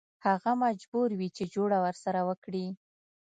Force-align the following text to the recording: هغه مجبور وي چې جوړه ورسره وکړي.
هغه 0.27 0.51
مجبور 0.63 1.09
وي 1.19 1.29
چې 1.35 1.43
جوړه 1.53 1.77
ورسره 1.85 2.19
وکړي. 2.29 2.67